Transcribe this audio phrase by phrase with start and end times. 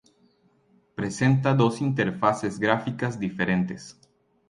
[0.95, 3.99] Presenta dos interfaces gráficas diferentes.